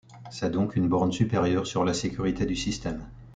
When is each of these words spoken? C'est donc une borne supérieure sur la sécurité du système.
C'est 0.31 0.49
donc 0.49 0.75
une 0.75 0.89
borne 0.89 1.11
supérieure 1.11 1.67
sur 1.67 1.85
la 1.85 1.93
sécurité 1.93 2.47
du 2.47 2.55
système. 2.55 3.05